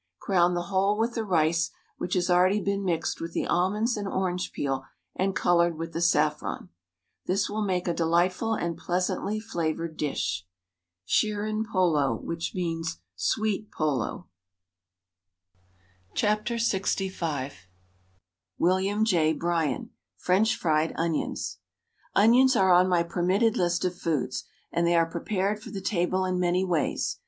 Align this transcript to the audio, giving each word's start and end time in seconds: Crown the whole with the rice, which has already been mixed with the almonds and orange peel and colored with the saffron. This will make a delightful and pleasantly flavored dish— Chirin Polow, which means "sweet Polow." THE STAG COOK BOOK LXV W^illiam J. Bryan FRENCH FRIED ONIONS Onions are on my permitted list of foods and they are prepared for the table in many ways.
Crown 0.17 0.55
the 0.55 0.63
whole 0.63 0.97
with 0.97 1.13
the 1.13 1.23
rice, 1.23 1.69
which 1.99 2.15
has 2.15 2.27
already 2.27 2.59
been 2.59 2.83
mixed 2.83 3.21
with 3.21 3.33
the 3.33 3.45
almonds 3.45 3.95
and 3.95 4.07
orange 4.07 4.51
peel 4.51 4.83
and 5.15 5.35
colored 5.35 5.77
with 5.77 5.93
the 5.93 6.01
saffron. 6.01 6.69
This 7.27 7.47
will 7.47 7.61
make 7.63 7.87
a 7.87 7.93
delightful 7.93 8.55
and 8.55 8.75
pleasantly 8.79 9.39
flavored 9.39 9.97
dish— 9.97 10.47
Chirin 11.07 11.65
Polow, 11.71 12.19
which 12.19 12.55
means 12.55 12.97
"sweet 13.15 13.69
Polow." 13.69 14.25
THE 16.15 16.17
STAG 16.17 16.37
COOK 16.45 16.45
BOOK 16.47 16.57
LXV 17.19 17.51
W^illiam 18.59 19.03
J. 19.05 19.33
Bryan 19.33 19.91
FRENCH 20.17 20.55
FRIED 20.55 20.93
ONIONS 20.97 21.59
Onions 22.15 22.55
are 22.55 22.73
on 22.73 22.89
my 22.89 23.03
permitted 23.03 23.55
list 23.55 23.85
of 23.85 23.93
foods 23.95 24.45
and 24.71 24.87
they 24.87 24.95
are 24.95 25.05
prepared 25.05 25.61
for 25.61 25.69
the 25.69 25.79
table 25.79 26.25
in 26.25 26.39
many 26.39 26.65
ways. 26.65 27.17